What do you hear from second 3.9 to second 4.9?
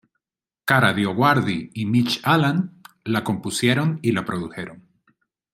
y la produjeron.